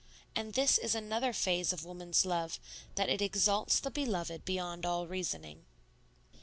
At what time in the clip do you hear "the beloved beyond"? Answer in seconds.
3.79-4.83